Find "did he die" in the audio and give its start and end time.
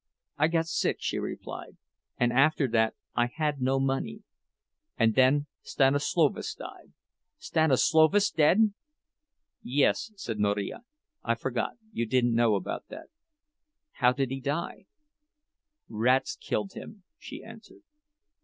14.11-14.87